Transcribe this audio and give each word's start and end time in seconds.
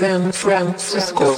San 0.00 0.32
Francisco. 0.32 1.36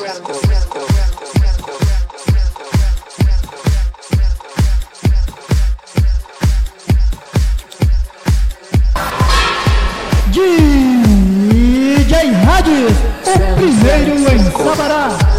DJ 10.30 12.14
Hades, 12.46 12.95
o 13.27 13.35
primeiro 13.56 14.14
em 14.30 14.38
Sabará. 14.65 15.32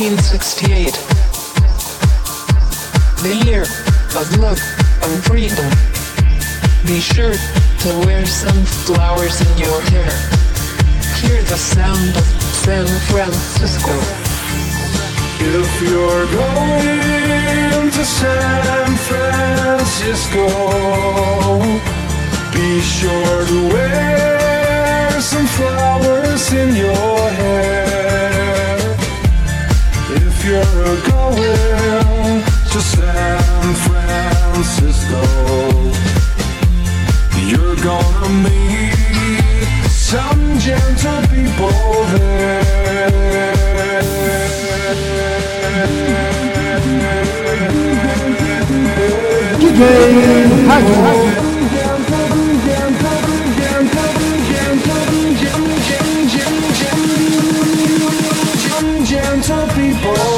1968. 0.00 0.94
The 3.18 3.34
year 3.50 3.62
of 4.14 4.30
love 4.38 4.60
and 5.02 5.24
freedom. 5.24 5.66
Be 6.86 7.00
sure 7.00 7.34
to 7.34 8.06
wear 8.06 8.24
in 9.40 9.58
your 9.58 9.80
hair. 9.90 10.14
Hear 11.18 11.42
the 11.42 11.58
sound 11.58 12.16
of 12.16 12.24
San 12.62 12.86
Francisco. 13.10 13.90
If 15.40 15.82
you're 15.82 16.26
going 16.30 17.90
to 17.90 18.04
San 18.04 18.96
Francisco, 19.08 20.46
be 22.54 22.80
sure 22.82 23.46
to 23.46 23.68
wear 23.74 25.20
some 25.20 25.46
flowers 25.46 26.52
in 26.52 26.76
your 26.76 27.30
hair. 27.30 27.77
You're 30.48 30.64
going 30.64 32.42
to 32.72 32.80
San 32.80 33.74
Francisco, 33.84 35.20
you're 37.50 37.76
gonna 37.76 38.30
meet 38.48 39.90
some 39.90 40.58
gentle 40.58 41.20
people 41.28 41.68
there. 42.14 42.64
DJ 49.60 49.80
Hades. 50.64 51.08
Gentle 59.08 59.66
people. 59.68 60.37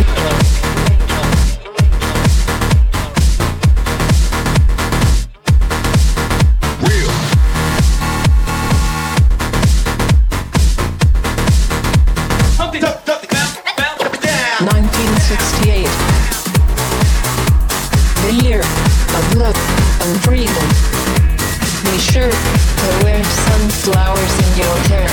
sunflowers 23.81 24.33
in 24.37 24.57
your 24.57 24.77
hair. 24.89 25.09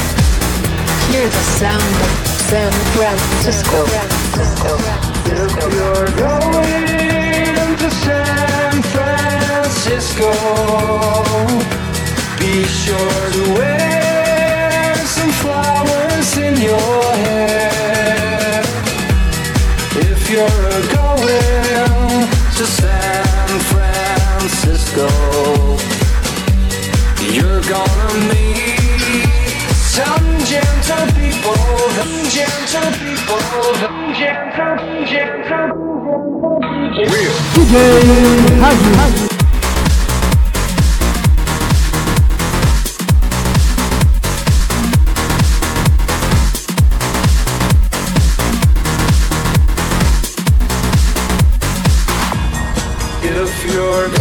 Hear 1.11 1.27
the 1.27 1.45
sound 1.57 1.83
of 1.83 2.27
San 2.27 2.71
Francisco. 2.93 4.68
If 53.31 53.65
you're 53.67 54.09
going 54.09 54.17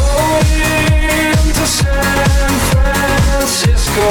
to 1.54 1.66
San 1.66 2.52
Francisco, 2.70 4.08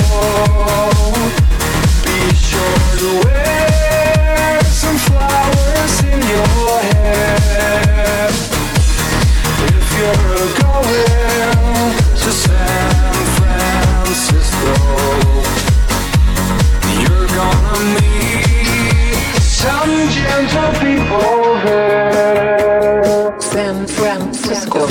gentle 20.09 20.73
people 20.81 21.55
there. 21.65 23.41
San 23.41 23.87
Francisco. 23.87 24.87